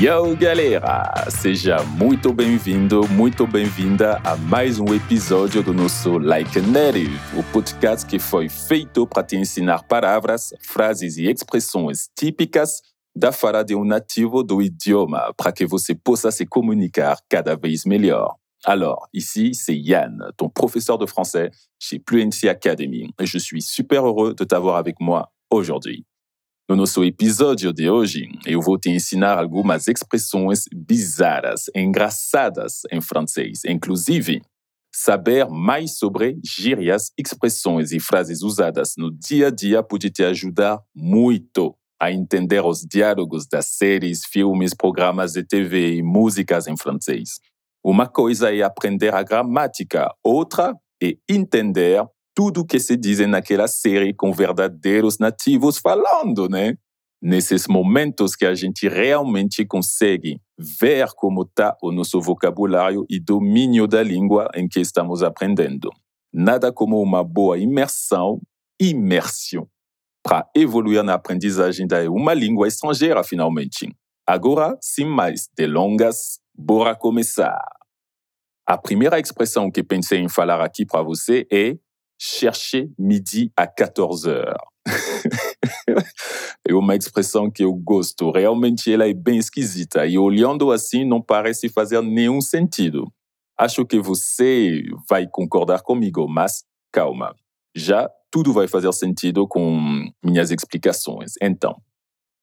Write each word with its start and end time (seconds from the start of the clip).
Yo, 0.00 0.36
galera! 0.36 1.30
Seja 1.30 1.80
muito 1.84 2.32
bem-vindo, 2.32 3.06
muito 3.10 3.46
bem-vinda 3.46 4.20
a 4.24 4.36
mais 4.36 4.80
um 4.80 4.92
episódio 4.92 5.62
do 5.62 5.72
nosso 5.72 6.18
Like 6.18 6.60
Native, 6.60 7.16
o 7.38 7.44
podcast 7.52 8.04
que 8.04 8.18
foi 8.18 8.48
feito 8.48 9.06
para 9.06 9.22
te 9.22 9.36
ensinar 9.36 9.84
palavras, 9.84 10.52
frases 10.60 11.16
e 11.16 11.30
expressões 11.30 12.08
típicas 12.18 12.82
da 13.14 13.30
fala 13.30 13.62
de 13.62 13.76
um 13.76 13.84
nativo 13.84 14.42
do 14.42 14.60
idioma, 14.60 15.32
para 15.36 15.52
que 15.52 15.64
você 15.64 15.94
possa 15.94 16.32
se 16.32 16.44
comunicar 16.44 17.16
cada 17.30 17.54
vez 17.54 17.84
melhor. 17.84 18.34
Alors, 18.64 19.08
ici, 19.14 19.54
c'est 19.54 19.76
Yann, 19.76 20.18
ton 20.36 20.48
professeur 20.48 20.98
de 20.98 21.06
français 21.06 21.52
chez 21.78 22.02
Fluency 22.06 22.48
Academy, 22.48 23.10
et 23.20 23.26
je 23.26 23.38
suis 23.38 23.62
super 23.62 24.04
heureux 24.04 24.34
de 24.34 24.42
t'avoir 24.42 24.76
avec 24.76 24.96
moi 24.98 25.30
aujourd'hui. 25.50 26.04
No 26.66 26.76
nosso 26.76 27.04
episódio 27.04 27.74
de 27.74 27.90
hoje, 27.90 28.26
eu 28.46 28.58
vou 28.58 28.78
te 28.78 28.88
ensinar 28.88 29.36
algumas 29.38 29.86
expressões 29.86 30.64
bizarras, 30.74 31.64
engraçadas 31.76 32.80
em 32.90 33.02
francês. 33.02 33.66
Inclusive, 33.66 34.40
saber 34.90 35.46
mais 35.46 35.98
sobre 35.98 36.38
gírias, 36.42 37.10
expressões 37.18 37.92
e 37.92 38.00
frases 38.00 38.40
usadas 38.40 38.94
no 38.96 39.12
dia 39.12 39.48
a 39.48 39.50
dia 39.50 39.82
pode 39.82 40.08
te 40.08 40.24
ajudar 40.24 40.80
muito 40.96 41.76
a 42.00 42.10
entender 42.10 42.64
os 42.64 42.80
diálogos 42.80 43.46
das 43.46 43.66
séries, 43.66 44.24
filmes, 44.24 44.72
programas 44.72 45.32
de 45.32 45.44
TV 45.44 45.96
e 45.96 46.02
músicas 46.02 46.66
em 46.66 46.78
francês. 46.78 47.40
Uma 47.84 48.08
coisa 48.08 48.54
é 48.54 48.62
aprender 48.62 49.14
a 49.14 49.22
gramática, 49.22 50.10
outra 50.24 50.74
é 51.02 51.12
entender 51.28 52.02
tudo 52.34 52.66
que 52.66 52.80
se 52.80 52.96
diz 52.96 53.20
naquela 53.20 53.68
série 53.68 54.12
com 54.12 54.32
verdadeiros 54.32 55.18
nativos 55.18 55.78
falando, 55.78 56.48
né? 56.48 56.76
Nesses 57.22 57.66
momentos 57.66 58.36
que 58.36 58.44
a 58.44 58.54
gente 58.54 58.88
realmente 58.88 59.64
consegue 59.64 60.38
ver 60.58 61.08
como 61.16 61.42
está 61.42 61.76
o 61.82 61.90
nosso 61.90 62.20
vocabulário 62.20 63.06
e 63.08 63.18
domínio 63.18 63.86
da 63.86 64.02
língua 64.02 64.48
em 64.54 64.68
que 64.68 64.80
estamos 64.80 65.22
aprendendo. 65.22 65.90
Nada 66.32 66.72
como 66.72 67.00
uma 67.00 67.24
boa 67.24 67.56
imersão, 67.56 68.40
imersão, 68.78 69.66
para 70.22 70.46
evoluir 70.54 71.02
na 71.02 71.14
aprendizagem 71.14 71.86
de 71.86 72.08
uma 72.08 72.34
língua 72.34 72.66
estrangeira, 72.66 73.22
finalmente. 73.22 73.94
Agora, 74.26 74.76
sem 74.80 75.06
mais 75.06 75.48
delongas, 75.56 76.40
bora 76.54 76.94
começar! 76.96 77.62
A 78.66 78.76
primeira 78.76 79.20
expressão 79.20 79.70
que 79.70 79.82
pensei 79.82 80.18
em 80.18 80.28
falar 80.28 80.60
aqui 80.62 80.84
para 80.86 81.02
você 81.02 81.46
é 81.52 81.76
chercher 82.18 82.90
midi 82.98 83.50
à 83.56 83.66
14 83.66 84.28
heures. 84.28 84.74
é 86.68 86.74
uma 86.74 86.94
expressão 86.94 87.50
que 87.50 87.64
eu 87.64 87.72
gosto. 87.72 88.30
Realmente 88.30 88.92
ela 88.92 89.08
é 89.08 89.14
bem 89.14 89.38
esquisita 89.38 90.06
e 90.06 90.18
olhando 90.18 90.70
assim 90.70 91.04
não 91.04 91.20
parece 91.20 91.68
fazer 91.68 92.02
nenhum 92.02 92.40
sentido. 92.40 93.10
Acho 93.58 93.86
que 93.86 94.00
você 94.00 94.82
vai 95.08 95.26
concordar 95.30 95.82
comigo, 95.82 96.28
mas 96.28 96.64
calma. 96.92 97.34
Já 97.74 98.10
tudo 98.30 98.52
vai 98.52 98.66
fazer 98.66 98.92
sentido 98.92 99.46
com 99.46 100.10
minhas 100.24 100.50
explicações. 100.50 101.34
Então, 101.40 101.80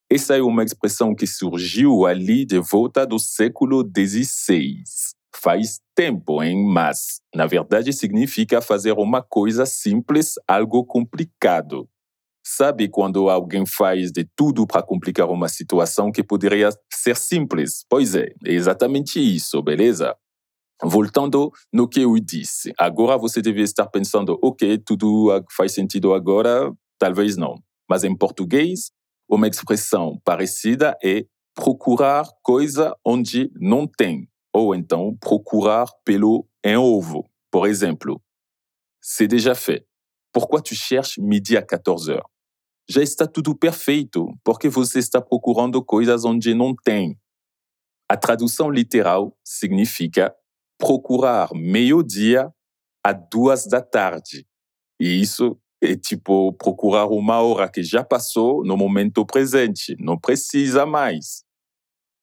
essa 0.09 0.37
é 0.37 0.41
uma 0.41 0.63
expressão 0.63 1.13
que 1.13 1.27
surgiu 1.27 2.05
ali 2.05 2.45
de 2.45 2.59
volta 2.59 3.05
do 3.05 3.19
século 3.19 3.83
XVI 3.83 4.83
faz 5.41 5.79
tempo, 5.95 6.43
hein? 6.43 6.65
Mas, 6.65 7.19
na 7.35 7.45
verdade, 7.45 7.91
significa 7.91 8.61
fazer 8.61 8.93
uma 8.93 9.21
coisa 9.21 9.65
simples, 9.65 10.35
algo 10.47 10.85
complicado. 10.85 11.89
Sabe 12.45 12.89
quando 12.89 13.29
alguém 13.29 13.65
faz 13.65 14.11
de 14.11 14.27
tudo 14.35 14.65
para 14.65 14.81
complicar 14.81 15.29
uma 15.29 15.47
situação 15.47 16.11
que 16.11 16.23
poderia 16.23 16.69
ser 16.91 17.15
simples? 17.15 17.85
Pois 17.89 18.15
é, 18.15 18.33
é 18.45 18.51
exatamente 18.51 19.19
isso, 19.19 19.61
beleza? 19.61 20.15
Voltando 20.83 21.51
no 21.71 21.87
que 21.87 22.01
eu 22.01 22.15
disse, 22.19 22.73
agora 22.79 23.15
você 23.17 23.41
deve 23.41 23.61
estar 23.61 23.85
pensando, 23.87 24.39
ok, 24.43 24.79
tudo 24.79 25.29
faz 25.55 25.73
sentido 25.73 26.13
agora, 26.13 26.71
talvez 26.97 27.37
não. 27.37 27.55
Mas 27.87 28.03
em 28.03 28.15
português, 28.15 28.89
uma 29.29 29.47
expressão 29.47 30.19
parecida 30.25 30.97
é 31.03 31.23
procurar 31.53 32.25
coisa 32.41 32.95
onde 33.05 33.51
não 33.55 33.85
tem. 33.85 34.30
Ou 34.53 34.75
então 34.75 35.15
procurar 35.17 35.87
pelo 36.03 36.47
em 36.63 36.77
ovo. 36.77 37.29
Por 37.49 37.67
exemplo, 37.67 38.21
c'est 39.01 39.27
déjà 39.27 39.55
fait. 39.55 39.85
Pourquoi 40.31 40.61
tu 40.61 40.75
cherches 40.75 41.17
midi 41.17 41.57
à 41.57 41.61
14 41.61 42.09
heures? 42.09 42.25
Já 42.87 43.01
está 43.01 43.27
tudo 43.27 43.55
perfeito, 43.55 44.27
porque 44.43 44.69
você 44.69 44.99
está 44.99 45.21
procurando 45.21 45.83
coisas 45.83 46.25
onde 46.25 46.53
não 46.53 46.73
tem. 46.75 47.17
A 48.09 48.17
tradução 48.17 48.69
literal 48.69 49.37
significa 49.43 50.33
procurar 50.77 51.49
meio-dia 51.53 52.51
a 53.03 53.13
duas 53.13 53.65
da 53.65 53.81
tarde. 53.81 54.45
E 54.99 55.21
isso 55.21 55.57
é 55.81 55.95
tipo 55.95 56.53
procurar 56.53 57.07
uma 57.07 57.39
hora 57.39 57.69
que 57.69 57.83
já 57.83 58.03
passou 58.03 58.63
no 58.63 58.77
momento 58.77 59.25
presente, 59.25 59.95
não 59.99 60.19
precisa 60.19 60.85
mais. 60.85 61.43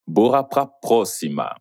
Bora 0.06 0.44
para 0.44 0.62
a 0.62 0.66
próxima. 0.66 1.54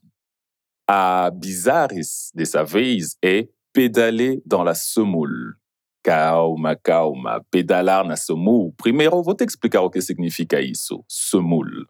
A 0.90 1.30
bizarres 1.32 2.32
dessa 2.34 2.64
vez 2.64 3.18
é 3.22 3.48
pedaler 3.74 4.42
dans 4.46 4.64
la 4.64 4.74
semoule. 4.74 5.56
Calma, 6.02 6.78
calma. 6.78 7.44
Pedalar 7.52 8.06
na 8.06 8.16
semoule. 8.16 8.72
Primeiro, 8.78 9.22
vou 9.22 9.36
te 9.36 9.44
explicar 9.44 9.82
o 9.82 9.90
que 9.90 10.02
significa 10.02 10.62
isso. 10.62 11.04
Semoule. 11.10 11.86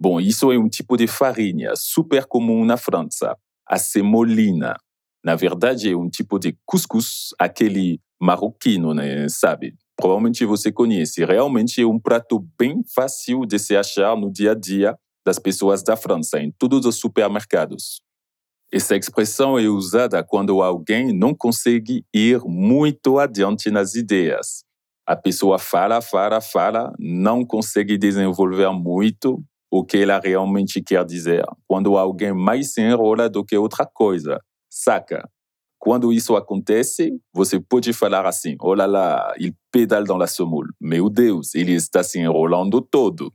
Bom, 0.00 0.20
isso 0.20 0.50
é 0.50 0.58
um 0.58 0.68
tipo 0.68 0.96
de 0.96 1.06
farinha 1.06 1.76
super 1.76 2.26
comum 2.26 2.64
na 2.64 2.76
França. 2.76 3.36
A 3.64 3.78
semolina. 3.78 4.76
Na 5.24 5.36
verdade, 5.36 5.92
é 5.92 5.96
um 5.96 6.10
tipo 6.10 6.40
de 6.40 6.58
couscous, 6.66 7.32
aquele 7.38 8.00
marroquino, 8.20 8.92
né? 8.92 9.28
Sabe? 9.28 9.76
Provavelmente 9.96 10.44
você 10.44 10.72
conhece. 10.72 11.24
Realmente 11.24 11.80
é 11.80 11.86
um 11.86 12.00
prato 12.00 12.44
bem 12.58 12.82
fácil 12.92 13.46
de 13.46 13.60
se 13.60 13.76
achar 13.76 14.16
no 14.16 14.32
dia 14.32 14.50
a 14.50 14.54
dia 14.54 14.98
das 15.24 15.38
pessoas 15.38 15.84
da 15.84 15.96
França, 15.96 16.40
em 16.40 16.50
todos 16.50 16.84
os 16.84 16.96
supermercados. 16.96 18.02
Essa 18.74 18.96
expressão 18.96 19.58
é 19.58 19.68
usada 19.68 20.24
quando 20.24 20.62
alguém 20.62 21.12
não 21.12 21.34
consegue 21.34 22.06
ir 22.10 22.40
muito 22.46 23.18
adiante 23.18 23.70
nas 23.70 23.94
ideias. 23.94 24.64
A 25.06 25.14
pessoa 25.14 25.58
fala, 25.58 26.00
fala, 26.00 26.40
fala, 26.40 26.90
não 26.98 27.44
consegue 27.44 27.98
desenvolver 27.98 28.70
muito 28.70 29.44
o 29.70 29.84
que 29.84 29.98
ela 29.98 30.18
realmente 30.18 30.80
quer 30.80 31.04
dizer. 31.04 31.44
Quando 31.68 31.98
alguém 31.98 32.32
mais 32.32 32.72
se 32.72 32.80
enrola 32.80 33.28
do 33.28 33.44
que 33.44 33.58
outra 33.58 33.84
coisa, 33.84 34.40
saca? 34.70 35.28
Quando 35.78 36.10
isso 36.10 36.34
acontece, 36.34 37.12
você 37.34 37.60
pode 37.60 37.92
falar 37.92 38.24
assim: 38.24 38.56
olha 38.58 38.86
lá, 38.86 39.34
ele 39.36 39.54
pedala 39.70 40.06
dans 40.06 40.18
la 40.18 40.26
semoule. 40.26 40.70
Meu 40.80 41.10
Deus, 41.10 41.54
ele 41.54 41.72
está 41.72 42.02
se 42.02 42.18
enrolando 42.18 42.80
todo. 42.80 43.30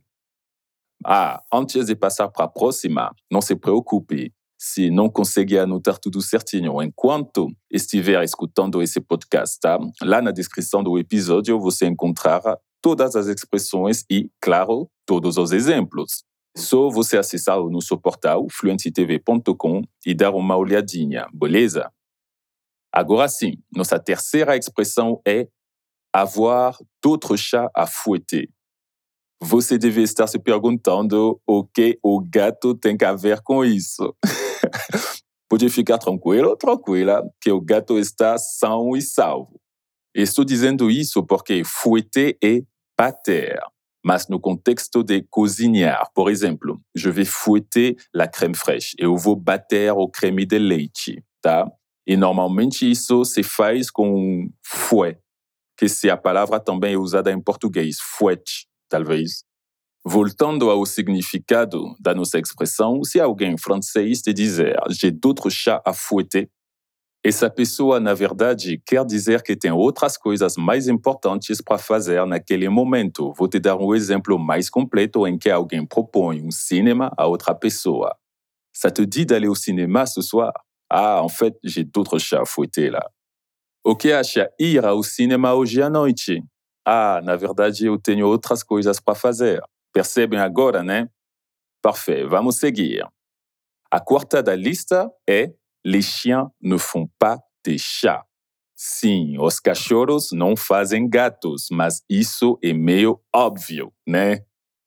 Ah, 1.06 1.40
antes 1.52 1.86
de 1.86 1.94
passar 1.94 2.28
para 2.28 2.46
a 2.46 2.48
próxima, 2.48 3.14
não 3.30 3.40
se 3.40 3.54
preocupe 3.54 4.32
se 4.58 4.90
não 4.90 5.08
conseguir 5.08 5.60
anotar 5.60 5.98
tudo 5.98 6.20
certinho 6.20 6.82
enquanto 6.82 7.48
estiver 7.70 8.22
escutando 8.24 8.82
esse 8.82 9.00
podcast, 9.00 9.58
tá? 9.60 9.78
Lá 10.02 10.20
na 10.20 10.32
descrição 10.32 10.82
do 10.82 10.98
episódio 10.98 11.60
você 11.60 11.86
encontrará 11.86 12.58
todas 12.82 13.14
as 13.14 13.28
expressões 13.28 14.04
e, 14.10 14.28
claro, 14.40 14.90
todos 15.06 15.36
os 15.36 15.52
exemplos. 15.52 16.24
Só 16.56 16.90
você 16.90 17.16
acessar 17.16 17.60
o 17.60 17.70
nosso 17.70 17.96
portal 17.96 18.46
fluencytv.com 18.50 19.82
e 20.04 20.12
dar 20.12 20.32
uma 20.32 20.56
olhadinha, 20.56 21.28
beleza? 21.32 21.88
Agora 22.92 23.28
sim, 23.28 23.52
nossa 23.72 23.98
terceira 24.00 24.56
expressão 24.56 25.20
é 25.26 25.46
avoir 26.12 26.76
d'autres 27.02 27.40
chats 27.40 27.70
à 27.76 27.86
fouetter. 27.86 28.48
Você 29.40 29.78
deve 29.78 30.02
estar 30.02 30.26
se 30.26 30.38
perguntando 30.38 31.40
o 31.46 31.64
que 31.64 31.96
o 32.02 32.20
gato 32.20 32.74
tem 32.74 32.96
a 33.04 33.12
ver 33.12 33.40
com 33.42 33.64
isso. 33.64 34.16
Pode 35.48 35.68
ficar 35.70 35.98
tranquilo, 35.98 36.56
tranquila, 36.56 37.22
que 37.40 37.50
o 37.50 37.60
gato 37.60 37.98
está 37.98 38.36
são 38.36 38.94
e 38.94 39.00
salvo. 39.00 39.58
Estou 40.14 40.44
dizendo 40.44 40.90
isso 40.90 41.24
porque 41.24 41.62
fouetter 41.64 42.36
é 42.42 42.60
bater. 42.98 43.58
Mas 44.04 44.28
no 44.28 44.40
contexto 44.40 45.02
de 45.02 45.22
cozinhar, 45.30 46.10
por 46.14 46.30
exemplo, 46.30 46.80
je 46.94 47.10
vais 47.10 47.28
fouetter 47.28 47.96
la 48.14 48.28
crème 48.28 48.54
fraîche. 48.54 48.94
Eu 48.98 49.16
vou 49.16 49.36
bater 49.36 49.92
o 49.92 50.08
creme 50.08 50.46
de 50.46 50.58
leite, 50.58 51.22
tá? 51.42 51.66
E 52.06 52.16
normalmente 52.16 52.90
isso 52.90 53.24
se 53.24 53.42
faz 53.42 53.90
com 53.90 54.48
fouet, 54.64 55.18
que 55.76 55.88
se 55.88 56.08
a 56.08 56.16
palavra 56.16 56.58
também 56.58 56.94
é 56.94 56.98
usada 56.98 57.30
em 57.30 57.40
português, 57.40 57.98
fouette, 58.00 58.66
talvez. 58.88 59.44
Voltando 60.04 60.70
ao 60.70 60.86
significado 60.86 61.94
da 62.00 62.14
nossa 62.14 62.38
expressão, 62.38 63.02
se 63.04 63.20
alguém 63.20 63.58
francês 63.58 64.22
te 64.22 64.32
dizer 64.32 64.76
j'ai 64.90 65.10
d'autres 65.10 65.52
chats 65.52 65.82
à 65.84 65.92
fouetter, 65.92 66.48
Essa 67.24 67.50
pessoa, 67.50 67.98
na 68.00 68.14
verdade, 68.14 68.80
quer 68.86 69.04
dizer 69.04 69.42
que 69.42 69.56
tem 69.56 69.72
outras 69.72 70.16
coisas 70.16 70.56
mais 70.56 70.88
importantes 70.88 71.60
para 71.60 71.76
fazer 71.78 72.24
naquele 72.26 72.68
momento. 72.68 73.32
Vou 73.36 73.48
te 73.48 73.58
dar 73.58 73.76
um 73.76 73.94
exemplo 73.94 74.38
mais 74.38 74.70
completo 74.70 75.26
em 75.26 75.36
que 75.36 75.50
alguém 75.50 75.84
propõe 75.86 76.40
um 76.42 76.50
cinema 76.50 77.12
a 77.18 77.26
outra 77.26 77.54
pessoa. 77.54 78.16
Ça 78.74 78.90
te 78.90 79.02
dit 79.06 79.26
d'aller 79.26 79.48
au 79.48 79.54
cinéma 79.56 80.06
ce 80.06 80.22
soir? 80.22 80.52
Ah, 80.90 81.22
en 81.22 81.28
fait, 81.28 81.56
j'ai 81.64 81.84
d'autres 81.84 82.18
chats 82.20 82.42
à 82.42 82.46
fouetter 82.46 82.90
là. 82.90 83.10
O 83.84 83.96
que 83.96 84.12
acha 84.12 84.48
ir 84.58 84.84
ao 84.84 85.02
cinema 85.02 85.54
hoje 85.54 85.82
à 85.82 85.90
noite? 85.90 86.42
Ah, 86.86 87.20
na 87.24 87.36
verdade, 87.36 87.86
eu 87.86 87.98
tenho 87.98 88.26
outras 88.28 88.62
coisas 88.62 89.00
para 89.00 89.14
fazer. 89.14 89.60
Percebem 89.92 90.38
agora, 90.38 90.82
né? 90.82 91.08
Parfait, 91.82 92.24
vamos 92.24 92.56
seguir. 92.56 93.06
A 93.90 94.00
quarta 94.00 94.42
da 94.42 94.54
lista 94.54 95.10
é 95.28 95.52
Les 95.84 96.02
chiens 96.02 96.48
ne 96.60 96.76
font 96.76 97.08
pas 97.18 97.38
des 97.64 97.78
chats. 97.78 98.24
Sim, 98.74 99.38
os 99.40 99.58
cachorros 99.58 100.28
não 100.32 100.56
fazem 100.56 101.08
gatos, 101.08 101.66
mas 101.70 102.02
isso 102.08 102.58
é 102.62 102.72
meio 102.72 103.20
óbvio, 103.34 103.92
né? 104.06 104.44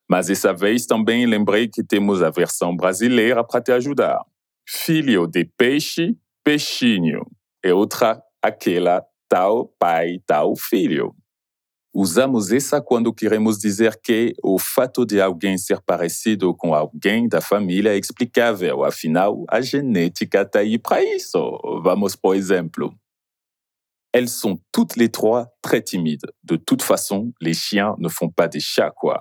Mas 0.10 0.28
dessa 0.28 0.54
vez 0.54 0.86
também 0.86 1.26
lembrei 1.26 1.68
que 1.68 1.84
temos 1.84 2.22
a 2.22 2.30
versão 2.30 2.76
brasileira 2.76 3.44
para 3.44 3.62
te 3.62 3.72
ajudar. 3.72 4.22
Filho 4.68 5.28
de 5.28 5.44
peixe, 5.58 6.16
peixinho. 6.44 7.26
É 7.64 7.74
outra, 7.74 8.22
aquela 8.42 9.06
tal 9.28 9.68
pai, 9.80 10.20
tal 10.26 10.56
filho. 10.56 11.14
Usamos 11.94 12.52
essa 12.52 12.82
quando 12.82 13.14
queremos 13.14 13.58
dizer 13.58 14.00
que 14.02 14.34
o 14.42 14.58
fato 14.58 15.06
de 15.06 15.20
alguém 15.20 15.58
ser 15.58 15.82
parecido 15.82 16.56
com 16.56 16.74
alguém 16.74 17.28
da 17.28 17.42
família 17.42 17.94
é 17.94 17.98
explicável, 17.98 18.86
afinal, 18.86 19.44
a 19.50 19.60
genética 19.60 20.44
está 20.44 20.60
aí 20.60 20.80
para 20.80 21.04
isso. 21.04 21.38
Vamos, 21.84 22.16
por 22.16 22.34
exemplo. 22.34 22.96
Elles 24.14 24.32
sont 24.32 24.58
toutes 24.72 24.96
les 24.98 25.10
trois 25.10 25.48
très 25.62 25.82
timides. 25.82 26.30
De 26.44 26.58
toute 26.58 26.84
façon, 26.84 27.34
les 27.42 27.54
chiens 27.54 27.96
ne 27.98 28.10
font 28.10 28.30
pas 28.30 28.48
des 28.48 28.62
chats, 28.62 28.92
quoi. 28.96 29.20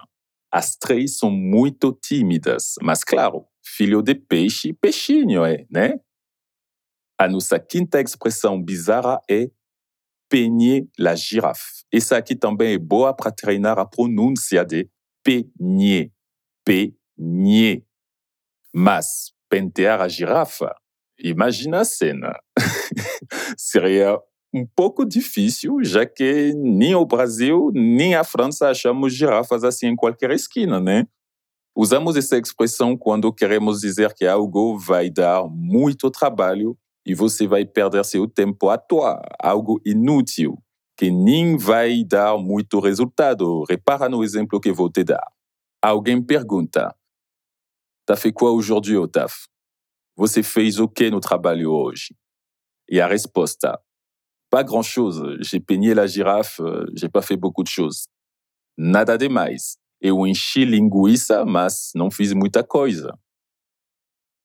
As 0.52 0.76
três 0.76 1.16
são 1.16 1.30
muito 1.30 1.92
tímidas, 1.92 2.74
mas 2.82 3.04
claro, 3.04 3.46
filho 3.64 4.02
de 4.02 4.16
peixe, 4.16 4.72
peixinho 4.72 5.44
é, 5.44 5.64
né? 5.70 6.00
A 7.18 7.28
nossa 7.28 7.58
quinta 7.60 8.00
expressão 8.00 8.60
bizarra 8.60 9.20
é 9.30 9.48
peigner 10.30 10.86
la 10.96 11.14
girafe. 11.14 11.84
Essa 11.92 12.16
aqui 12.16 12.36
também 12.36 12.74
é 12.74 12.78
boa 12.78 13.12
para 13.12 13.32
treinar 13.32 13.78
a 13.78 13.84
pronúncia 13.84 14.64
de 14.64 14.88
peigner, 15.24 16.10
peigner. 16.64 17.84
Mas 18.72 19.32
pentear 19.50 20.00
a 20.00 20.06
girafa, 20.06 20.72
imagina 21.18 21.80
a 21.80 21.84
cena. 21.84 22.38
Seria 23.58 24.16
um 24.54 24.64
pouco 24.64 25.04
difícil, 25.04 25.82
já 25.82 26.06
que 26.06 26.52
nem 26.54 26.94
o 26.94 27.04
Brasil 27.04 27.70
nem 27.74 28.14
a 28.14 28.24
França 28.24 28.68
achamos 28.68 29.14
girafas 29.14 29.64
assim 29.64 29.88
em 29.88 29.96
qualquer 29.96 30.30
esquina, 30.30 30.80
né? 30.80 31.06
Usamos 31.76 32.16
essa 32.16 32.36
expressão 32.36 32.96
quando 32.96 33.32
queremos 33.32 33.80
dizer 33.80 34.12
que 34.14 34.26
algo 34.26 34.78
vai 34.78 35.08
dar 35.08 35.44
muito 35.48 36.10
trabalho 36.10 36.76
e 37.04 37.14
você 37.14 37.46
vai 37.46 37.64
perder 37.64 38.04
seu 38.04 38.28
tempo 38.28 38.68
à 38.68 38.78
toa, 38.78 39.20
algo 39.38 39.80
inútil, 39.84 40.58
que 40.96 41.10
nem 41.10 41.56
vai 41.56 42.04
dar 42.04 42.36
muito 42.36 42.78
resultado. 42.78 43.64
Repara 43.68 44.08
no 44.08 44.22
exemplo 44.22 44.60
que 44.60 44.72
vou 44.72 44.90
te 44.90 45.02
dar. 45.02 45.26
Alguém 45.82 46.22
pergunta: 46.22 46.94
Tá 48.06 48.16
fait 48.16 48.32
quoi 48.32 48.50
aujourd'hui 48.50 48.96
au 48.96 49.08
taf? 49.08 49.46
Você 50.16 50.42
fez 50.42 50.78
o 50.78 50.88
que 50.88 51.10
no 51.10 51.20
trabalho 51.20 51.72
hoje? 51.72 52.14
E 52.88 53.00
a 53.00 53.06
resposta: 53.06 53.80
Pas 54.50 54.62
grand-chose. 54.62 55.38
J'ai 55.40 55.60
peigné 55.60 55.94
la 55.94 56.06
girafe, 56.06 56.60
j'ai 56.94 57.08
pas 57.08 57.22
fait 57.22 57.36
beaucoup 57.36 57.62
de 57.62 57.70
choses. 57.70 58.06
Nada 58.76 59.16
demais. 59.16 59.78
Eu 60.00 60.26
enchi 60.26 60.64
linguiça, 60.64 61.44
mas 61.44 61.92
não 61.94 62.10
fiz 62.10 62.32
muita 62.32 62.64
coisa. 62.64 63.16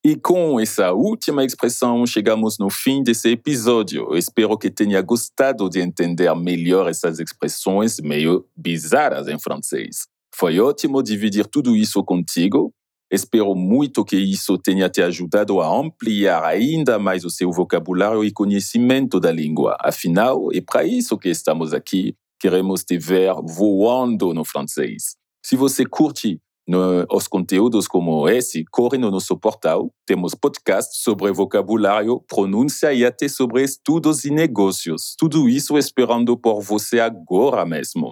E 0.06 0.16
com 0.16 0.60
essa 0.60 0.92
última 0.92 1.44
expressão, 1.44 2.06
chegamos 2.06 2.60
no 2.60 2.70
fim 2.70 3.02
desse 3.02 3.30
episódio. 3.32 4.16
Espero 4.16 4.56
que 4.56 4.70
tenha 4.70 5.02
gostado 5.02 5.68
de 5.68 5.80
entender 5.80 6.32
melhor 6.36 6.88
essas 6.88 7.20
expressões 7.20 8.00
meio 8.00 8.46
bizarras 8.56 9.28
em 9.28 9.40
francês. 9.40 10.06
Foi 10.32 10.60
ótimo 10.60 11.02
dividir 11.02 11.48
tudo 11.48 11.76
isso 11.76 12.04
contigo. 12.04 12.72
Espero 13.12 13.56
muito 13.56 14.06
que 14.06 14.16
isso 14.16 14.60
tenha 14.60 14.88
te 14.92 15.02
ajudado 15.02 15.60
a 15.60 15.68
ampliar 15.68 16.44
ainda 16.44 17.00
mais 17.00 17.26
o 17.26 17.30
seu 17.32 17.52
vocabulário 17.52 18.24
e 18.24 18.32
conhecimento 18.32 19.20
da 19.20 19.32
língua. 19.32 19.76
Afinal, 19.82 20.50
é 20.54 20.62
para 20.62 20.84
isso 20.84 21.18
que 21.18 21.30
estamos 21.30 21.74
aqui. 21.74 22.14
Queremos 22.40 22.84
te 22.84 23.00
ver 23.00 23.34
voando 23.44 24.36
no 24.36 24.46
francês. 24.46 25.16
Se 25.44 25.56
você 25.56 25.84
curte 25.84 26.40
no, 26.68 27.06
os 27.12 27.28
conteúdos 27.28 27.88
como 27.88 28.28
esse, 28.28 28.66
corre 28.72 28.98
no 28.98 29.12
nosso 29.12 29.38
portal. 29.38 29.92
Temos 30.06 30.34
podcasts 30.34 31.02
sobre 31.02 31.32
vocabulário, 31.32 32.22
pronúncia 32.28 32.94
e 32.94 33.06
até 33.06 33.28
sobre 33.28 33.64
estudos 33.64 34.26
e 34.26 34.32
negócios. 34.32 35.16
Tudo 35.18 35.48
isso 35.48 35.78
esperando 35.78 36.38
por 36.38 36.62
você 36.62 37.00
agora 37.00 37.66
mesmo. 37.66 38.12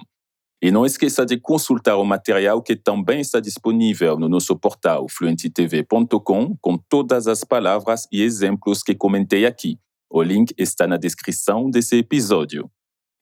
E 0.61 0.71
não 0.71 0.85
esqueça 0.85 1.25
de 1.25 1.37
consultar 1.37 1.97
o 1.97 2.05
material 2.05 2.61
que 2.61 2.75
também 2.75 3.19
está 3.19 3.39
disponível 3.41 4.17
no 4.17 4.29
nosso 4.29 4.55
portal 4.55 5.07
fluenttv.com 5.09 6.55
com 6.61 6.77
todas 6.77 7.27
as 7.27 7.43
palavras 7.43 8.07
e 8.09 8.21
exemplos 8.21 8.81
que 8.81 8.95
comentei 8.95 9.45
aqui. 9.45 9.77
O 10.09 10.21
link 10.21 10.53
está 10.57 10.87
na 10.87 10.95
descrição 10.95 11.69
desse 11.69 11.97
episódio. 11.97 12.69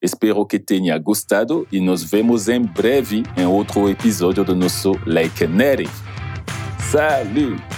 Espero 0.02 0.46
que 0.46 0.58
tenha 0.58 0.98
gostado 0.98 1.68
e 1.72 1.80
nos 1.80 2.04
vemos 2.04 2.50
em 2.50 2.62
breve 2.62 3.22
em 3.38 3.46
outro 3.46 3.88
episódio 3.88 4.44
do 4.44 4.56
nosso 4.56 4.94
Like 5.06 5.46
Neri. 5.46 5.88
Salut! 6.92 7.71